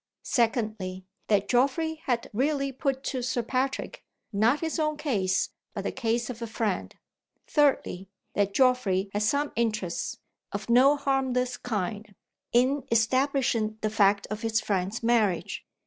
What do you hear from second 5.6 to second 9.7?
but the case of a friend. Thirdly, that Geoffrey had some